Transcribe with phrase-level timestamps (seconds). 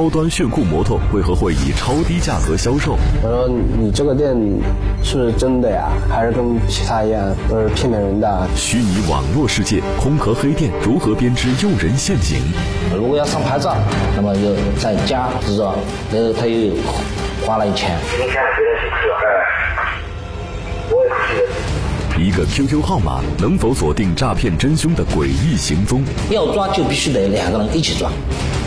[0.00, 2.96] 高端炫酷摩托为何会以超低价格销售？
[3.22, 3.46] 我说
[3.78, 4.34] 你这个店
[5.04, 5.90] 是真的呀？
[6.08, 8.48] 还是跟其他一样都是骗骗人的？
[8.56, 12.38] 虚拟网络世界，空壳黑店如何编织诱人陷阱？
[12.96, 13.76] 如果要上牌照，
[14.16, 15.74] 那么就在加执照，
[16.10, 16.72] 那他又
[17.44, 17.94] 花了一千。
[18.16, 18.79] 今天谁的请
[22.40, 26.02] 个 QQ 号码能否锁定诈骗真凶的诡异行踪？
[26.30, 28.10] 要抓就必须得两个人一起抓。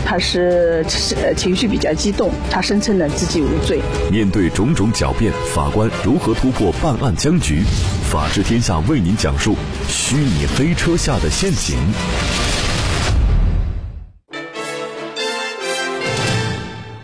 [0.06, 0.86] 他是
[1.20, 3.80] 呃情绪比较激动，他声称呢自己无罪。
[4.12, 7.64] 面对种种狡辩，法官如何突破办案僵局？
[8.04, 9.56] 法治天下为您讲述
[9.88, 11.76] 虚拟黑车下的陷阱。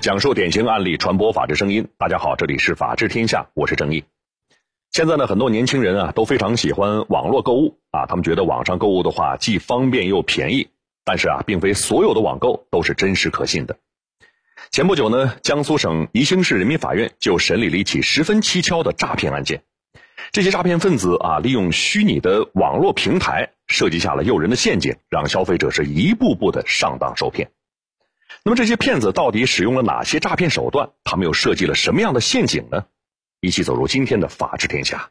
[0.00, 1.88] 讲述典型案例，传播法治声音。
[1.98, 4.04] 大家好，这里是法治天下，我是郑毅。
[4.92, 10.68] 现在呢，很多年轻人啊都非常喜欢网络购物啊，他们觉得网上购物的话既方便又便宜。
[11.04, 13.76] 但是啊，并非所有的网购都是真实可信的。
[14.70, 19.62] 前不久呢，江苏省宜兴市人民法院就审理了一起十分蹊跷的诈骗案件。
[20.32, 27.50] 这些诈骗分子啊，利用虚拟的网络平台设计下了诱人的陷阱，让消费者是一步步的上当受骗。
[28.44, 30.90] 那么这些骗子到底使用了哪些诈骗手段？
[31.04, 32.84] 他们又设计了什么样的陷阱呢？
[33.42, 35.08] 一起走入今天的法治天下。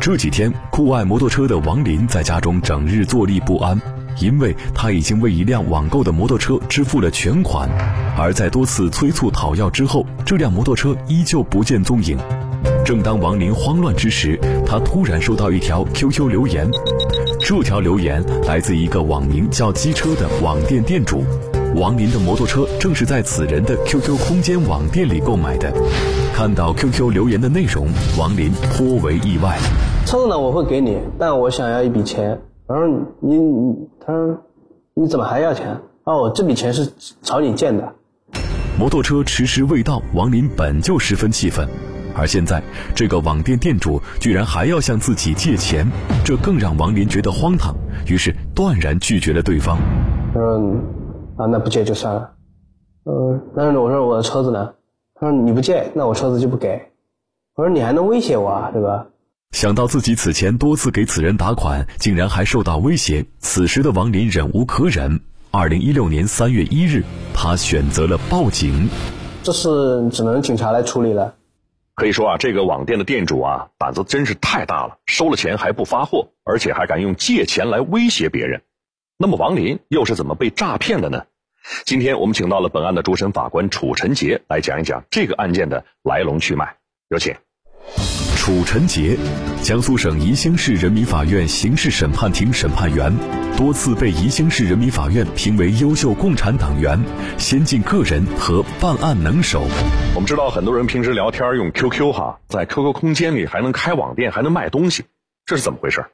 [0.00, 3.78] 这几天，酷爱摩托车的王林在家中整日坐立不安，
[4.18, 7.68] 因为他已经为一辆网购的摩托车支付了全款，
[8.16, 12.16] 而在多次催促讨要之后，这辆摩托车依旧不见踪影。
[12.86, 16.66] 正当王林慌乱之时，他突然收到一条 QQ 留言，
[17.38, 21.22] 这条留言来自一个网名叫“机车”的网店店主。
[21.74, 25.72] 王林的摩托车正是在此人的 QQ 空间网店里购买的。
[26.34, 29.56] 看到 QQ 留言的内容，王林颇为意外。
[30.04, 32.40] 车子呢，我会给你，但我想要一笔钱。
[32.66, 32.88] 我说
[33.20, 33.36] 你，
[34.04, 34.38] 他说
[34.94, 35.80] 你怎么还要钱？
[36.04, 37.92] 哦，这笔钱是朝你借的。
[38.78, 41.68] 摩托车迟迟未到，王林本就十分气愤，
[42.14, 42.62] 而现在
[42.94, 45.86] 这个网店店主居然还要向自己借钱，
[46.24, 47.74] 这更让王林觉得荒唐，
[48.06, 49.78] 于是断然拒绝了对方。
[50.34, 50.99] 嗯。
[51.40, 52.32] 啊，那不借就算了。
[53.04, 54.74] 嗯，但是我说我的车子呢？
[55.14, 56.90] 他说你不借，那我车子就不给。
[57.54, 59.06] 我说你还能威胁我啊，对吧？
[59.52, 65.18] 想到自己此前多次给此人打款，竟然还受到威胁，此时的王林忍无可忍。
[65.50, 67.02] 二零一六年三月一日，
[67.34, 68.88] 他选择了报警。
[69.42, 71.34] 这事只能警察来处理了。
[71.94, 78.62] 可以说啊，这个网店的店主啊，胆子真是太大了，收了钱还不发货，而且还敢用借钱来威胁别人。
[79.18, 81.24] 那么王林又是怎么被诈骗的呢？
[81.84, 86.76] 今天我们请到了本案的主审法官楚晨杰来讲一讲这个案件的来龙去脉。
[87.08, 87.34] 有请。
[88.36, 89.18] 楚晨杰，
[89.62, 93.14] 江苏省宜兴市人民法院刑事审判庭审判员，
[93.56, 96.98] 多次被宜兴市人民法院评为优秀共产党员、
[97.36, 99.60] 先进个人和办案能手。
[100.14, 105.04] 我们知道很多人平时聊天用 QQ 哈，在 QQ 空间里还能开网店，还能卖东西，
[105.44, 106.06] 这是怎么回事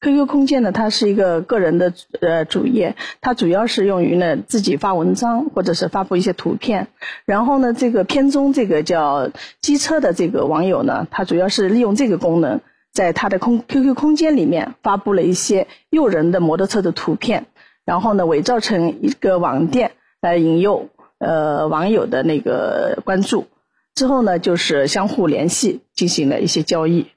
[0.00, 6.88] ？QQ 空间呢，它是一个个人的呃主页，它主要是用于呢自己发文章或者是发布一些图片。
[7.26, 12.60] 然后呢，这个片中这个叫机车的这个网友呢，他主要是利用这个功能，
[12.92, 17.46] 在他的空 QQ 空间里面发布了一些诱人的摩托车的图片，
[17.84, 23.48] 然后呢伪造成一个网店来引诱呃网友的那个关注，
[23.94, 27.08] 之后呢就是相互联系进行了一些交易。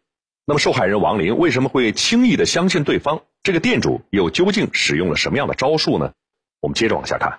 [0.46, 3.22] 那么受害人王林为什么会轻易的相信对方？
[3.44, 6.12] 这个店主又究竟使用了什么样的招数呢？
[6.60, 7.32] 我们接着往下看。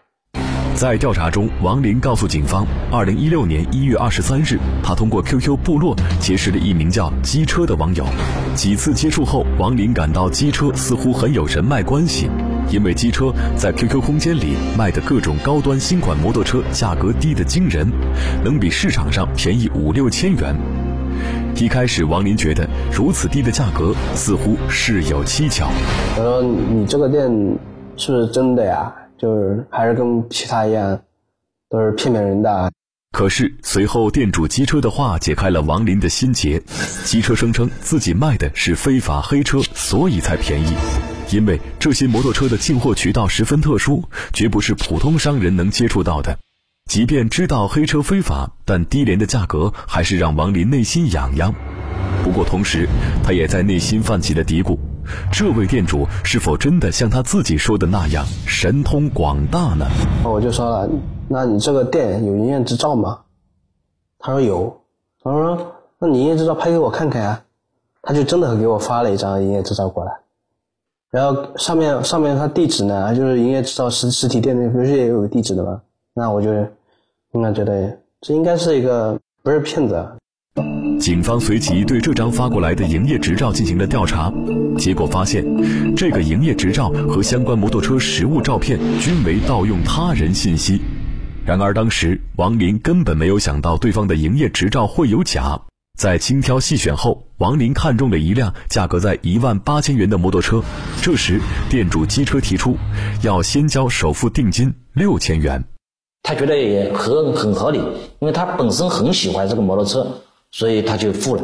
[0.74, 8.06] 在调查中，王林告诉警方，二零一六年一月二十三日，他通过 QQ 部落结识了一名叫机车的网友。
[8.54, 12.30] 几次接触后，王林感到机车似乎很有人脉关系，
[12.70, 17.86] 因为机车在 QQ 空间里卖的各种高端新款摩托车价格低得惊人，
[18.42, 20.56] 能比市场上便宜五六千元。
[21.56, 25.70] 一开始，王林觉得如此低的价格似乎事有蹊跷。
[26.16, 27.30] 我说：“你这个店
[27.96, 28.92] 是不是真的呀？
[29.16, 31.00] 就是还是跟其他一样，
[31.70, 32.70] 都是骗骗人的？”
[33.16, 36.60] 可是随后店主机车的话解开了王林的心结。
[37.04, 40.74] 机车声称自己卖的是非法黑车，所以才便宜。
[41.30, 44.02] 因为这些摩托车的进货渠道十分特殊，
[44.32, 46.36] 绝不是普通商人能接触到的。
[46.86, 51.52] 即便知道黑车非法，但低廉的价格还是让王林内心痒痒。
[52.22, 52.88] 不过同时，
[53.24, 54.78] 他也在内心泛起了嘀咕：
[55.32, 59.86] 这位店主是否真的像他自己说的那样神通广大呢？
[60.24, 60.88] 我就说了，
[61.26, 63.20] 那你这个店有营业执照吗？
[64.18, 64.80] 他说有。
[65.22, 67.42] 他说，那你营业执照拍给我看看呀。
[68.02, 70.12] 他就真的给我发了一张营业执照过来，
[71.10, 75.80] 然后上面上面他地址呢，就是营业执照实实体店那不是也有个地址的吗？
[76.14, 76.52] 那我就
[77.32, 80.08] 应该觉得这应该是一个不是骗子。
[81.00, 84.32] 警方随即对这张发过来的营业执照进行了调查，
[84.78, 85.44] 结果发现，
[85.96, 90.80] 这个营业执照和相关摩托车实物照片均为盗用他人信息。
[91.44, 95.60] 然而当时王林根本没有想到对方的营业执照会有假。
[95.98, 100.62] 在精挑细选后，王林看中了一辆价格在一万八千元的摩托车。
[101.02, 102.76] 这时，店主机车提出
[103.22, 105.62] 要先交首付定金六千元。
[106.26, 107.78] 他觉得也合很合理，
[108.18, 110.06] 因为他本身很喜欢这个摩托车，
[110.50, 111.42] 所以他就付了。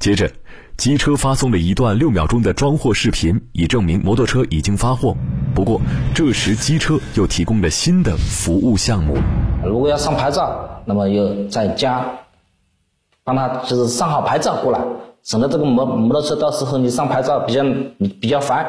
[0.00, 0.28] 接着，
[0.76, 5.16] 机车发送了一段六秒钟的装货视频，以证明摩托车已经发货。
[5.54, 5.80] 不过，
[6.12, 9.16] 这时机车又提供了新的服务项目：
[9.64, 12.04] 如果要上牌照，那么又再加。
[13.22, 14.80] 帮他就是上好牌照过来，
[15.22, 17.62] 省得这个摩摩托车到时候你上牌照比较
[18.20, 18.66] 比较烦，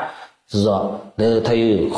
[0.48, 1.90] 是说，然后他又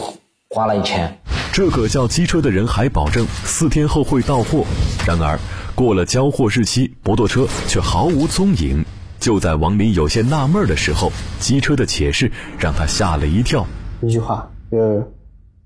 [0.50, 1.20] 花了一千。
[1.54, 4.66] 这个叫机车的人还保证四天后会到货，
[5.06, 5.40] 然而
[5.76, 8.84] 过了交货日期，摩托车却毫无踪影。
[9.20, 13.68] 就在王林有些纳闷的时候，机车的解释让他吓了一跳。
[14.02, 15.08] 一句话就是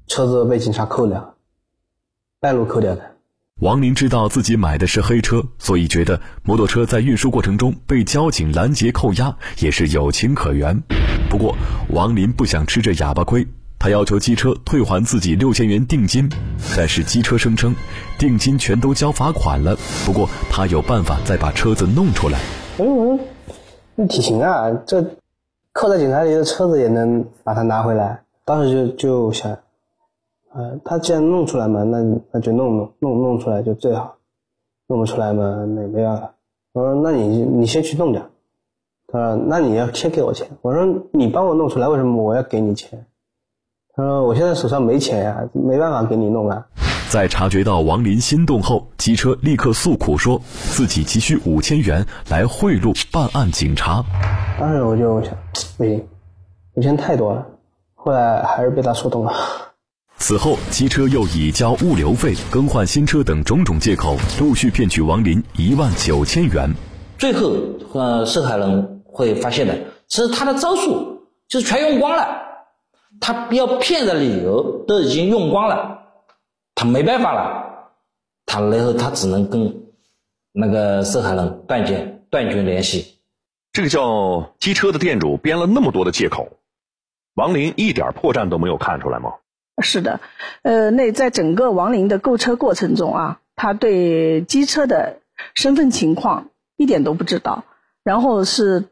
[0.07, 1.35] 车子被警察扣了，
[2.41, 3.15] 半路扣掉的。
[3.61, 10.77] 王林知道自己买的是黑车，所以觉得摩托车在运输过程中被交警拦截扣押也是有情可原。
[11.29, 11.55] 不过，
[11.91, 13.47] 王林不想吃这哑巴亏，
[13.79, 16.29] 他要求机车退还自己六千元定金。
[16.75, 17.75] 但是机车声称，
[18.17, 19.75] 定金全都交罚款了。
[20.05, 22.39] 不过他有办法再把车子弄出来。
[22.77, 23.19] 哎，我说
[23.95, 25.03] 那挺行啊，这
[25.73, 28.23] 扣在警察局的车子也能把它拿回来。
[28.45, 29.57] 当时就就想。
[30.53, 32.01] 呃，他既然弄出来嘛，那
[32.31, 34.15] 那就弄弄弄弄出来就最好，
[34.87, 36.33] 弄不出来嘛，那也没办法。
[36.71, 38.23] 我说，那你你先去弄点。
[39.07, 40.47] 他说，那你要先给我钱。
[40.63, 43.05] 我说，你帮我弄出来，为什么我要给你钱？
[43.97, 46.63] 他说，我现在手上没钱呀，没办法给你弄啊。
[47.09, 54.05] 在察觉到王林心动后，机车立刻诉苦说自己急需五千元来贿赂办案警察。
[54.59, 55.33] 当时我就想，
[55.77, 56.05] 不行，
[56.75, 57.43] 五千太多了。
[57.95, 59.33] 后来还是被他说动了。
[60.19, 66.71] 此后，机车又以交物流费、更换新车等种种借口，陆续骗取王林一万九千元。
[67.17, 67.51] 最后，
[67.93, 69.75] 呃，受害人会发现的，
[70.07, 72.27] 其实他的招数就是全用光了，
[73.19, 75.99] 他要骗的理由都已经用光了，
[76.75, 77.91] 他没办法了，
[78.45, 79.83] 他然后他只能跟
[80.51, 83.15] 那个受害人断绝断绝联系。
[83.71, 86.49] 这个叫机车的店主编了那么多的借口，
[87.35, 89.33] 王林一点破绽都没有看出来吗？
[89.83, 90.19] 是的，
[90.63, 95.19] 呃，那在整个王林的购车过程中啊，他对机车的
[95.53, 97.63] 身份情况一点都不知道。
[98.03, 98.85] 然后是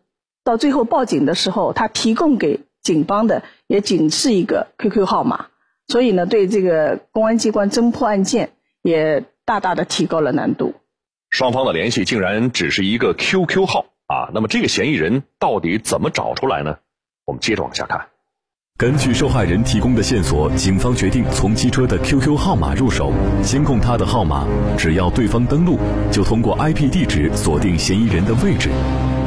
[0.44, 5.48] 到最后报警的时候，他提供给警方的也仅是一个 QQ 号码，
[5.88, 8.52] 所以呢，对这个公安机关侦破案件
[8.82, 10.76] 也大大的提高了难度。
[11.30, 14.30] 双方的联系竟然只是一个 QQ 号啊！
[14.34, 16.78] 那么这个嫌疑人到底怎么找出来呢？
[17.26, 18.08] 我们接着往下看。
[18.78, 23.12] 根据受害人提供的线索，警方决定从机车的 QQ 号码入手，
[23.42, 24.46] 监控他的号码。
[24.78, 25.80] 只要对方登录，
[26.12, 28.70] 就通过 IP 地址锁定嫌疑人的位置。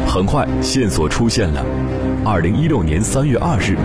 [0.06, 1.64] 很快，线索出现了。
[2.25, 3.76] 二零一六年三月二日，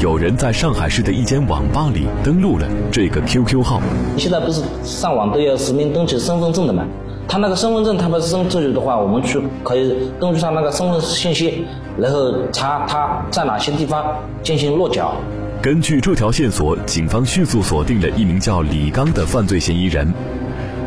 [0.00, 3.80] 有人在上海市的一间网吧里登录了这个 QQ 号。
[4.16, 6.84] 现在不是上网都要实名登记身份证的吗？
[7.28, 11.64] 他那个身份证，他不是身证据的话，我们去可以根据他那个身份信息，
[11.98, 14.04] 然后查他在哪些地方
[14.42, 15.14] 进行落脚。
[15.62, 20.12] 根据这条线索，警方迅速锁定了一名叫李刚的犯罪嫌疑人。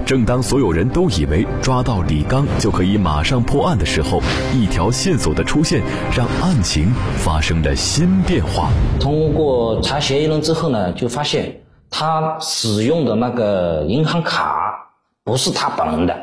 [0.08, 4.22] 正当所有人都以为抓到李刚就可以马上破案的时候，
[4.54, 5.84] 一条线索的出现
[6.16, 8.70] 让案情发生了新变化。
[9.02, 14.94] 通过查嫌疑人之后呢，就发现他使用的那个银行卡。
[15.26, 16.16] 不是他本人的，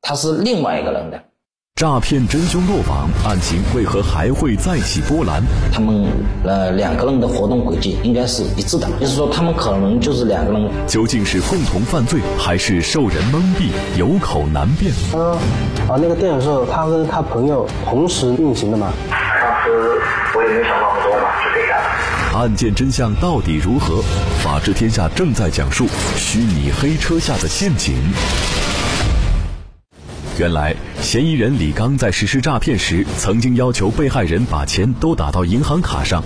[0.00, 1.20] 他是另外一个人的。
[1.78, 5.40] 诈骗真凶落网，案情为何还会再起波澜？
[5.72, 6.06] 他们
[6.42, 10.68] 呃两个人的活动轨迹应该是一致的，就是说他们可能就是两个人。
[10.88, 14.92] 究竟是共同犯罪，还是受人蒙蔽，有口难辩。
[15.14, 15.30] 嗯，
[15.88, 18.92] 啊，那个电影是他跟他朋友同时运行的嘛？
[19.08, 20.00] 当时
[20.34, 22.42] 我也没想那么多嘛，就这样。
[22.42, 24.02] 案件真相到底如何？
[24.42, 27.94] 法治天下正在讲述虚拟黑车下的陷阱。
[30.38, 36.22] 原来，嫌疑人李刚在实施诈骗时，曾经要求被害人把钱都打到银行卡上，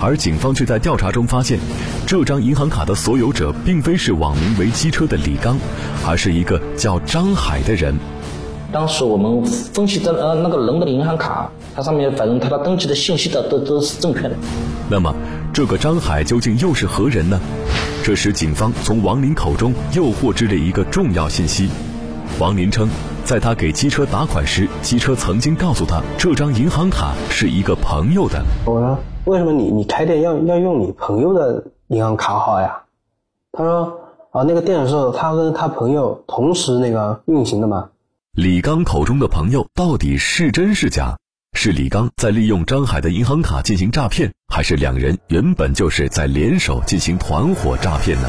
[0.00, 1.58] 而警方却在调查中发现，
[2.06, 5.58] 这张银行卡的所有者并非是网名为“机车”的李刚，
[6.06, 7.94] 而是一个叫张海的人。
[8.72, 14.36] 当时我们分析的呃那个人的银行卡，它上面反正他的登记的信息的都都是正确的。
[14.88, 15.14] 那么，
[15.52, 17.38] 这个张海究竟又是何人呢？
[18.02, 21.68] 这时，警方从王林口中又获知了一个重要信息。
[22.38, 22.88] 王林称，
[23.24, 28.42] 在他给机车打款时，机车曾经告诉他，这张银行卡是一个朋友的。
[28.66, 32.82] 我说：“为什么你你开店要要用你朋友的银行卡号呀？”
[33.52, 34.00] 他说
[34.32, 37.90] ：“啊，那个店是他跟他朋友同时那个运行的嘛。”
[38.34, 41.16] 李刚口中的朋友到底是真是假？
[41.54, 48.28] 是李刚在利用张海的银行卡进行诈骗，还是两人原本就是在联手进行团伙诈骗呢？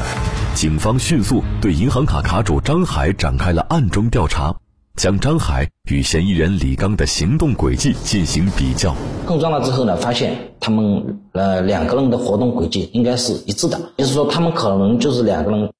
[0.54, 4.54] 警方迅速对银行卡卡主张海展开了暗中调查，
[4.96, 8.94] 将张海与嫌疑人李刚的行动轨迹进行比较。
[9.26, 15.70] 碰撞了之后呢，发现他们呃两个人的活动轨迹应该是一致的，就是说他们可能就是两个人。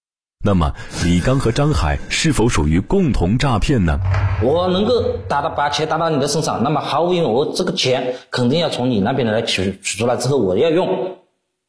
[0.45, 3.99] 那么，李刚和张海是否属于共同诈骗呢？
[4.43, 11.17] 我能够打到把钱打到你的身上，那么毫无疑问，我这个钱肯定要从你那边来取取出来之后，我要用，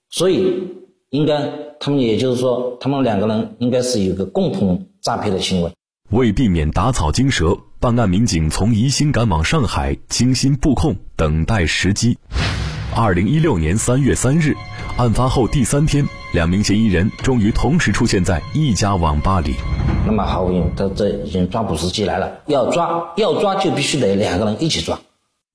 [0.09, 0.73] 所以
[1.11, 5.71] 应该他们也就是说，他们两个人应该是有个共同诈骗的行为。
[6.11, 12.15] 为避免打草惊蛇，办案民警从宜兴赶往上海，精心布控，等待时机。
[12.95, 14.53] 二零一六年三月三日，
[14.97, 16.07] 案发后第三天。
[16.31, 19.55] 两名嫌疑人终于同时出现在一家网吧里。
[20.05, 22.39] 那么毫无疑问，这这已经抓捕时机来了。
[22.45, 24.99] 要抓要抓，就必须得两个人一起抓。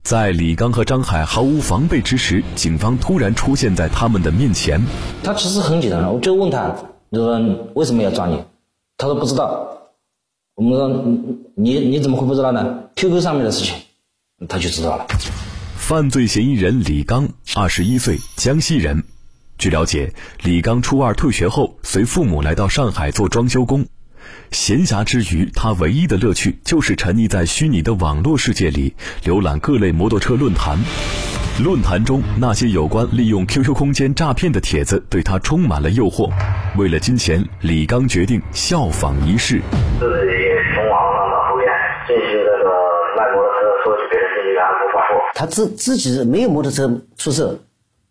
[0.02, 4.82] 在李刚和张海毫无防备之时，警方突然出现在他们的面前。
[5.22, 6.74] 他其实很简单，我就问他，
[7.12, 7.38] 就说
[7.74, 8.42] 为什么要抓你？
[8.98, 9.79] 他说不知道。
[10.60, 10.88] 我们说
[11.54, 13.76] 你你怎么会不知道呢？QQ 上面的事情，
[14.46, 15.06] 他就知道了。
[15.74, 17.26] 犯罪嫌疑人李刚，
[17.56, 19.02] 二十一岁，江西人。
[19.56, 20.12] 据了解，
[20.42, 23.86] 李刚初二退学后，随父母来到上海做装修工。
[24.50, 30.78] 闲暇之余，他唯一的乐趣就是沉溺在虚拟的网络世界里，浏览各类摩托车论坛。
[31.64, 36.30] 论坛中那些有关利用 QQ 空间诈骗的帖子，对他充满了诱惑。
[36.76, 39.62] 为了金钱，李刚决定效仿一试。
[39.98, 41.66] 对己从网上到后面
[42.06, 42.70] 进行这个
[43.18, 45.20] 卖摩托车，收取别人信息，然后发货。
[45.40, 47.56] 他自自己没有摩托车出售，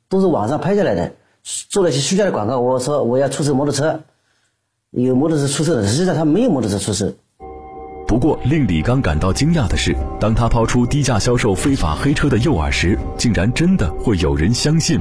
[0.09, 1.11] 都是网上拍下来的。
[1.43, 3.99] 做了些虚假的广告，我说我要出售摩托车，
[4.89, 7.13] 有摩托车出售的，实际上他没有摩托车出售。
[8.07, 14.99] 不过，令李刚感到惊讶的是，当他抛出低价销售非法黑车的诱饵时，竟然真的会有人相信。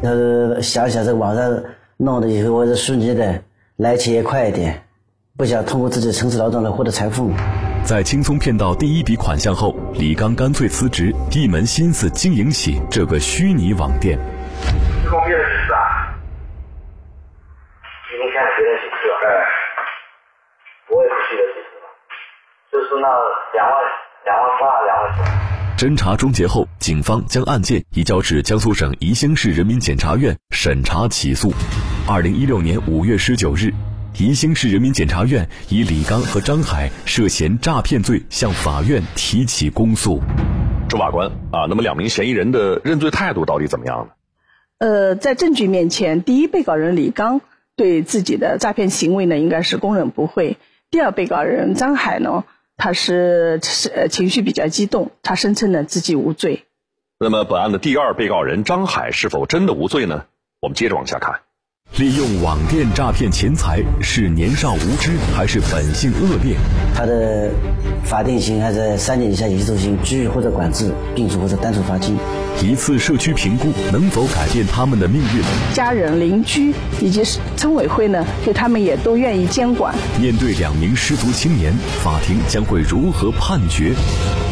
[0.00, 1.62] 呃，想想在网上
[1.98, 3.42] 弄的以后，我是虚拟的，
[3.76, 4.82] 来钱也快一点，
[5.36, 7.30] 不想通过自己的诚实劳动来获得财富。
[7.84, 14.18] 在轻松骗到第一笔款项后，李刚干脆辞职，一门心思经营起这个虚拟网店。
[15.04, 16.16] 方便的是啊，
[18.08, 19.26] 提供骗了别人几次，哎，
[20.88, 21.86] 我也不记得几次了，
[22.72, 23.06] 就是那
[23.52, 23.76] 两万、
[24.24, 25.22] 两万八、两万九。
[25.76, 31.52] 侦查终结后，警方将案件移交至江苏省宜兴市人民检察院审查起诉。
[32.08, 33.70] 二零一六年五月十九日，
[34.16, 40.20] 宜兴市人民检察院以李刚和张海涉嫌诈骗罪向法院提起公诉。
[40.88, 44.12] 周法官啊，那么两名嫌疑人的认罪态度到底怎么样呢？
[44.78, 47.40] 呃，在证据面前，第一被告人李刚
[47.74, 50.58] 对自己的诈骗行为呢，应该是供认不讳。
[50.92, 52.44] 第二被告人张海呢，
[52.76, 56.64] 他是是情绪比较激动，他声称呢自己无罪。
[57.18, 60.26] 那么，本案的第二被告人张海是否真的无罪呢？
[60.60, 61.40] 我们接着往下看。
[61.96, 66.56] 利用网店诈骗钱财是年少无知还是本性恶劣？
[66.92, 67.48] 他的
[68.04, 72.18] 法定刑还在三年以下有期徒刑、拘役或者管制，并处或者单处罚金。
[72.60, 75.42] 一次社区评估能否改变他们的命运？
[75.72, 77.22] 家人、邻居以及
[77.56, 79.94] 村委会呢，对他们也都愿意监管。
[80.20, 81.72] 面对两名失足青年，
[82.02, 83.92] 法庭将会如何判决？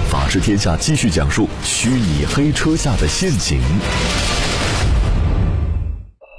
[0.08, 3.60] 法治天下继续讲述虚拟黑车下的陷阱。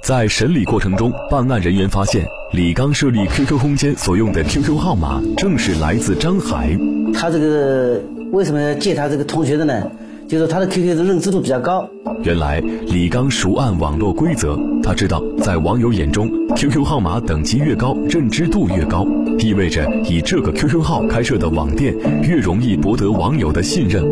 [0.04, 6.78] 在审理过程中，办案人员发现，李刚设立 QQ 空间所用的 QQ 号码正是来自张海。
[7.14, 7.98] 他这个
[8.30, 9.90] 为什么要借他这个同学的呢？
[10.34, 11.88] 就是他的 QQ 的认知度比较高。
[12.24, 19.06] 原来李刚熟谙网络规则，他知道在网友眼中，QQ 号码等级越高，认知度越高，
[19.38, 24.02] 意味着以这个 QQ 号开设的网店越容易博得网友的信任。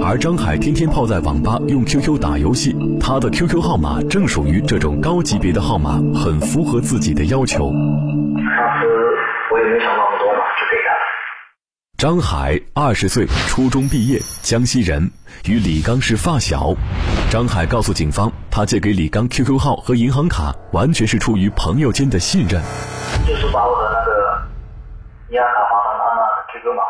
[0.00, 7.72] 而张海天天泡在网吧用 QQ 打游戏，他的 QQ 号码正属于这种高级别的号码，很符合自己的要求。
[7.72, 8.86] 当时
[9.50, 10.11] 我也没想那么多嘛，就给他。
[12.02, 15.08] 张海二十岁，初中毕业，江西人，
[15.46, 16.74] 与李刚是发小。
[17.30, 22.60] 张海告诉警方，他借给李刚 QQ 号和银行卡，完全是出于朋友间的信任。
[23.24, 24.42] 就是把我的那个
[25.30, 26.82] 银行卡绑上他的 QQ 码。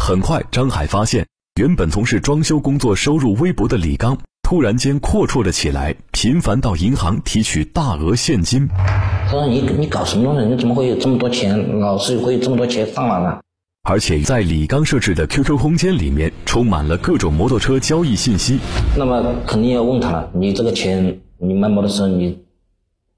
[0.00, 8.68] 很快，张海发现，原本从事装修工作、收入微薄的李刚，突然间阔绰了起来，频繁到银行提取大额现金。
[8.68, 10.46] 他说：“你你搞什么东西？
[10.46, 11.80] 你怎么会有这么多钱？
[11.80, 13.40] 老是会有这么多钱上来呢？”
[13.86, 18.58] 而且在李刚设置的 QQ 空间里面，充满了各种摩托车交易信息。
[18.96, 22.42] 那么肯定要问他了：你这个钱，你卖摩托车，你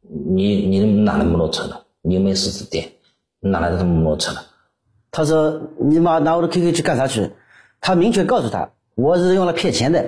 [0.03, 1.87] 你你哪来摩托车的？
[2.03, 2.91] 你有没有四 S 店？
[3.39, 4.41] 哪来的这么摩托车的？
[5.13, 7.31] 他说：“你妈拿我的 QQ 去干啥去？”
[7.81, 10.05] 他明确告诉他：“我是用来骗钱的。”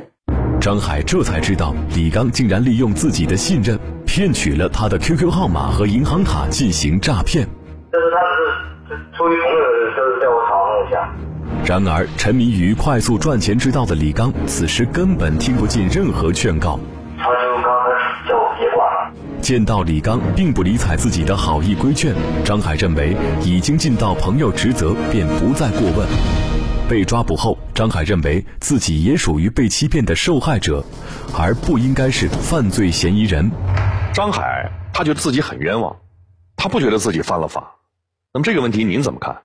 [0.61, 7.47] 张海这才知道，李刚竟然利用自己的信任，骗取了他的 QQ 号码和银行卡进行诈骗。
[7.93, 9.59] 就是他是出于朋友，
[9.97, 11.13] 就是叫我讨论一下。
[11.65, 16.81] 然而，沉迷于快速赚钱之道的李刚，此时根本听不进任何劝告。
[17.19, 19.13] 他就刚才叫我别管了。
[19.43, 22.15] 见到李刚并不理睬自己的好意规劝，
[22.45, 26.09] 张海认为已经尽到朋友职责，便不再过问。
[26.89, 30.83] 被抓捕后，张海认为自己也属于被欺骗的受害者，
[31.39, 33.51] 而不应该是犯罪嫌疑人。
[34.15, 35.95] 张海他觉得自己很冤枉，
[36.57, 37.75] 他不觉得自己犯了法。
[38.33, 39.39] 那么这个问题您怎么看？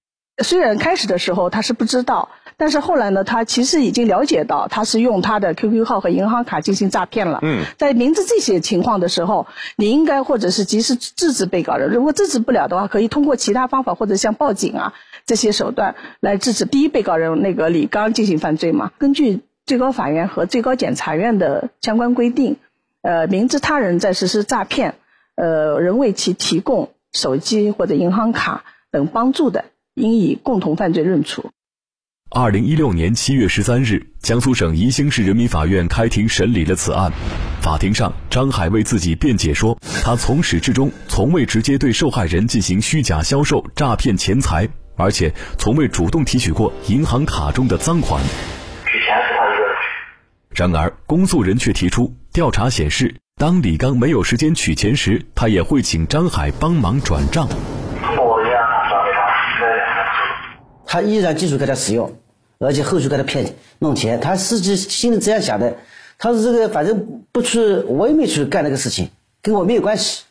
[0.44, 7.40] 虽然开始的时候他是不知道，但是后来呢，他其实已经了解到他是用他的 QQ 号和银行卡进行诈骗了。
[7.44, 9.46] 嗯，在明知这些情况的时候，
[9.78, 11.92] 你应该或者是及时制止被告人。
[11.92, 14.94] 如果制止不了的话，可以通过其他方法或者像报警啊
[15.26, 18.92] 这些手段来制止第一被告人那个李刚进行犯罪嘛。
[18.98, 22.58] 根据最高法院和最高检察院的相关规定，
[23.04, 24.96] 呃，明知他人在实施诈骗，
[25.36, 28.64] 呃，仍为其提供手机或者银行卡
[28.94, 29.66] 等帮助的。
[29.96, 31.52] 应以共同犯罪论处。
[32.32, 37.12] 二零一六年七月十三日，江苏省宜兴市人民法院开庭审理了此案。
[37.62, 48.20] 法庭上，张海为自己辩解说，他从始至终从未直接对受害人进行虚假销售、诈骗钱财，而且从未主动提取过银行卡中的赃款。
[50.56, 57.48] 然而，公诉人却提出，调查显示，当李刚没有时间取钱时，他也会请张海帮忙转账。
[57.48, 59.20] 我一样转给他，
[59.60, 59.66] 对。
[60.94, 62.20] 他依然继续给他使用，
[62.60, 64.20] 而且后续给他骗弄钱。
[64.20, 65.78] 他自己心里这样想的，
[66.20, 69.10] 他说这个反正不去，我也没去干那个事情，
[69.42, 70.26] 跟我没有关系。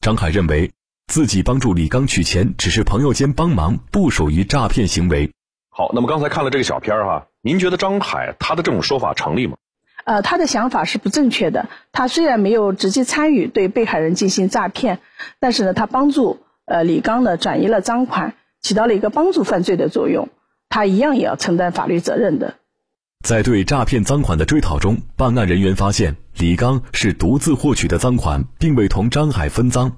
[0.00, 0.72] 张海认为
[1.06, 5.30] 自己帮助李刚取钱只是朋友间帮忙，不属于诈骗行为。
[5.70, 9.56] 好，那么刚才看了这个小片儿哈，您觉得张海他的这种说法成立吗？
[10.02, 11.68] 呃，他的想法是不正确的。
[11.92, 14.98] 他虽然没有直接参与对被害人进行诈骗，
[15.38, 20.30] 但是呢，他帮助呃李刚呢转移了赃款，起到了一个帮助犯罪的作用。
[20.70, 22.54] 他一样也要承担法律责任的。
[23.22, 29.92] 在对诈骗赃款的追讨中，办案人员发现李刚是独自获取的赃款，并未同张海分赃。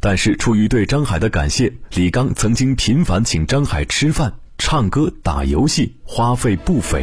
[0.00, 7.02] 但是出于对张海的感谢，李刚曾经频繁请张海吃饭、唱歌、打游戏，花费不菲。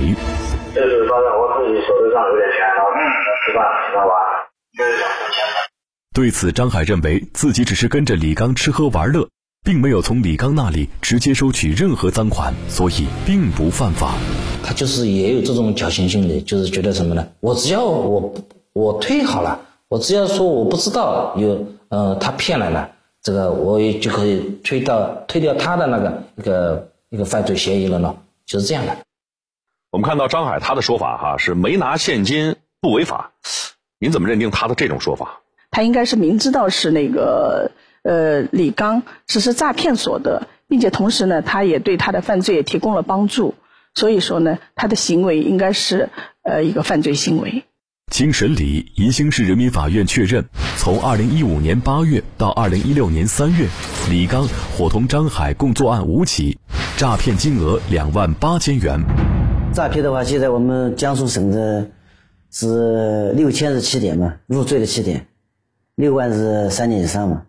[0.75, 2.91] 就是说呢，我自己手头上有点钱，然后
[3.45, 4.13] 吃饭请他玩，
[4.77, 5.57] 就是想挣钱的。
[6.13, 9.29] 对此，张海认为自己只是跟着李刚吃喝玩乐，
[9.63, 14.13] 并没有从李刚那里直接收取任何赃款，所以并不犯法。
[14.63, 17.27] 他就是也有这种侥幸心理，就是觉得什么呢？
[17.39, 18.33] 我只要我
[18.73, 22.91] 我退好了，我只要说我不知道有呃他骗来了，
[23.21, 28.97] 这个我也就可以推到推掉他的那个一个一个犯罪嫌疑人了，就是这样的。
[29.91, 33.31] 我们看到张海他的说法哈是没拿现金不违法，
[33.99, 35.41] 您怎么认定他的这种说法？
[35.71, 37.71] 他应该是明知道是那个
[38.03, 43.55] 呃李刚实施诈骗所得，并且同时呢，他也对他的犯罪也提供了帮助，
[43.93, 46.09] 所以说呢，他的行为应该是
[46.43, 47.63] 呃一个犯罪行为。
[48.11, 50.43] 经审理，宜兴市人民法院确认，
[50.77, 53.67] 从二零一五年八月到二零一六年三月，
[54.09, 56.57] 李刚伙同张海共作案五起，
[56.97, 58.99] 诈骗金额两万八千元。
[59.73, 61.91] 诈骗的话，现在我们江苏省的
[62.51, 65.27] 是六千是起点嘛，入罪的起点，
[65.93, 67.43] 六万是三年以上嘛。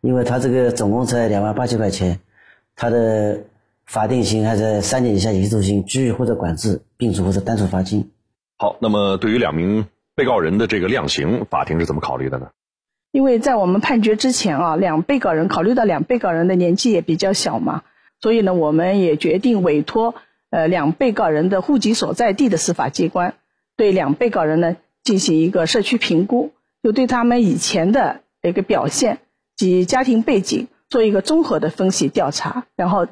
[0.00, 2.20] 因为他这个总共才两万八千块钱，
[2.74, 3.40] 他的
[3.84, 8.10] 法定刑还在三年以下有期徒刑、拘役或者管制，并处或者单处罚金。
[8.56, 12.48] 好，那么对于两名被告人的这个量刑，法庭是怎么考虑的呢？
[13.12, 17.82] 因为在我们判决之前啊，两被告人考虑到两被告人的年纪也比较小嘛，
[18.20, 20.14] 所以呢，我们也决定委托
[20.50, 23.34] 呃两被告人的户籍所在地的司法机关，
[23.76, 29.18] 对两被告人呢进行一个社区评估，就对他们以前的一个表现
[29.60, 33.06] 及家庭背景做一个综合的分析调查，然后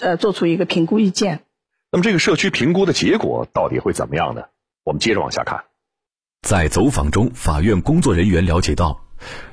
[0.00, 1.40] 呃做出一个评估意见。
[1.90, 4.44] 那么这个社区评估的结果到底会怎么样呢？
[4.84, 5.64] 我们接着往下看。
[6.48, 9.02] 在走访中，法院工作人员了解到，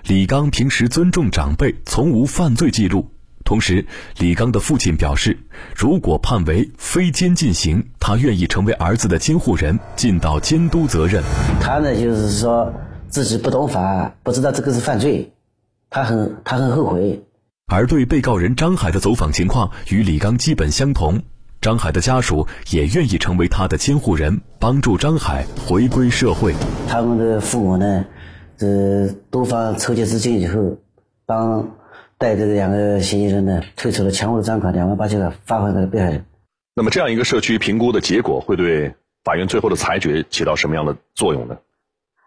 [0.05, 3.11] 李刚平时尊重长辈，从无犯罪记录。
[3.43, 3.85] 同时，
[4.17, 5.37] 李刚的父亲表示，
[5.75, 11.21] 如果判为非监禁刑，他愿意成为儿子的监护人，尽到监督责任。
[11.59, 12.73] 他呢，就是说
[13.09, 15.33] 自己不懂法，不知道这个是犯罪，
[15.89, 17.23] 他很他很后悔。
[17.67, 21.21] 而对被告人张海的走访情况与李刚基本相同，
[21.61, 26.53] 张海的家属也愿意成为他的监护人，帮助张海回归社会。
[26.87, 28.05] 他们的父母呢，
[28.57, 30.77] 这多方筹集资金以后，
[31.25, 31.75] 帮
[32.17, 36.25] 带着两个嫌疑人呢，退出了全部的赃款两万八千块，发还给了被害人。
[36.75, 41.57] 那么这样一个社区评估的结果，会对法院最后的裁决起到什么样的作用呢？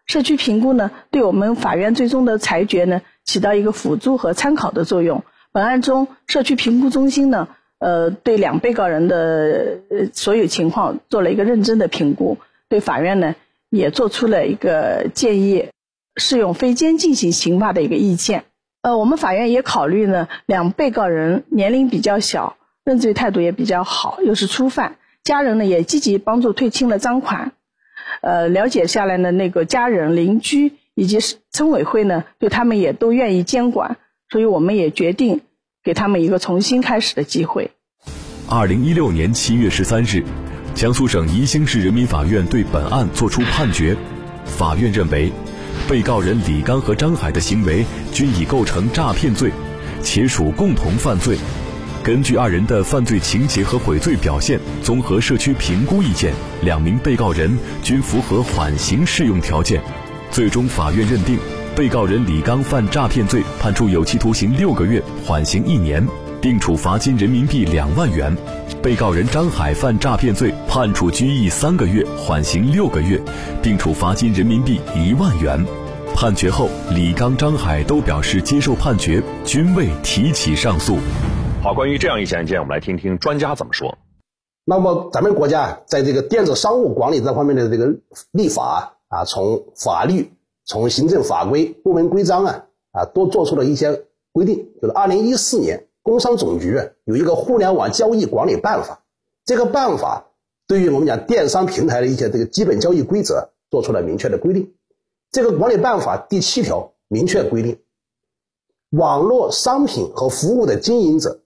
[0.06, 5.24] 社区评估呢，对我们法院最终的裁决呢，起到一个辅助和参考的作用。
[5.52, 12.36] 本案中，社区评估中心呢，呃，对两被告人的呃所有情况做了一个认真的评估，
[12.68, 13.34] 对法院呢
[13.70, 15.70] 也做出了一个建议，
[16.16, 18.44] 适用非监禁性刑罚的一个意见。
[18.82, 27.52] 呃，我们法院也考虑呢，两被告人年龄比较小，认罪态度也比较好，又是初犯，家人呢也积极帮助退清了赃款。
[28.20, 31.18] 呃，了解下来呢，那个家人、邻居以及
[31.50, 33.96] 村委会呢，对他们也都愿意监管。
[34.30, 35.42] 所以我们也决定
[35.84, 37.72] 给他们一个重新开始的机会。
[38.48, 40.24] 二零一六年七月十三日，
[40.74, 43.96] 江苏省宜兴市人民法院对本案作出判决。
[44.46, 45.30] 法院认为，
[45.88, 49.50] 被告人李刚和张海的行为均已构成诈骗罪，
[50.02, 51.36] 且属共同犯罪。
[52.02, 59.80] 根据二人的犯罪情节和悔罪表现，综合社区评估意见，两名被告人均符合缓刑适用条件。
[60.32, 61.38] 最终，法院认定。
[61.76, 66.02] 被告人李刚犯诈骗罪，判处有期徒刑六个月，缓刑一年，
[66.40, 68.34] 并处罚金人民币两万元；
[68.82, 73.20] 被告人张海犯诈骗罪，判处拘役三个月，缓刑六个月，
[73.62, 75.62] 并处罚金人民币一万元。
[76.14, 80.96] 判决后，李刚、张海都表示接受判决，均未提起上诉。
[81.62, 83.98] 好，关于这样一起案件，我们来听听专家怎么说。
[84.64, 87.96] 那么，咱们国家在这个电子商务管理这方面的这个
[88.30, 90.32] 立法啊，从法律。
[90.64, 94.70] 从行政法规、部门规章啊啊，都做出了一些规定。
[94.80, 99.02] 就是二零一四年，工商总局有一个互联网交易管理办法，
[99.44, 100.30] 这个办法
[100.68, 104.72] 对于我们讲电商平台的一些这个基本交易规则做出了明确的规定。
[105.32, 107.80] 这个管理办法第七条明确规定，
[108.90, 111.40] 网络商品和服务的经营者，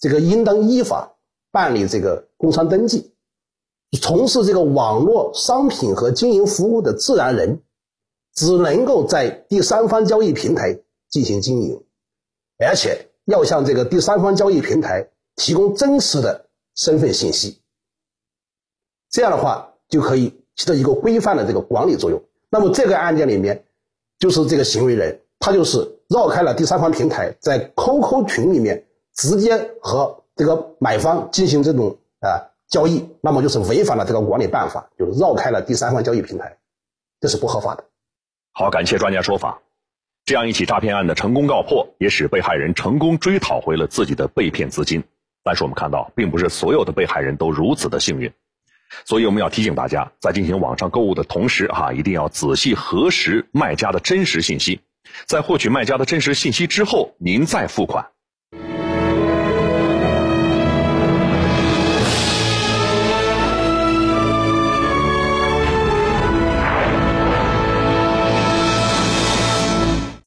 [0.00, 1.14] 这个应当依法
[1.52, 3.13] 办理这个工商登记，
[4.00, 7.60] 从事这个网络商品和经营服务的自然人。
[8.36, 11.84] 只能够在第三方交易平台进行经营，
[12.58, 17.60] 而且要向这个第三方交易平台提供真实的身份信息。
[19.08, 22.20] 这样的话就可以起到一个规范的这个管理作用。
[22.50, 23.64] 那么这个案件里面，
[24.18, 36.56] 就是这个行为人他就是绕开了第三方平台，在 QQ 群里面直接和这个买方进行这种啊交易，那么就是违反了这个管理办法，就是绕开了第三方交易平台，
[37.20, 37.84] 这是不合法的。
[38.50, 39.60] 好，感谢专家说法。
[40.24, 45.04] 这样一起诈骗案的成功告破，也使被害人成功追讨回了自己的被骗资金。
[45.44, 48.32] 但是我们看到，并不是所有的被害人都如此的幸运，
[49.04, 54.80] 所以我们要提醒大家，在进行网上购物的同时，哈，一定要仔细核实卖家的真实信息。
[55.26, 58.10] 在获取卖家的真实信息之后，您再付款。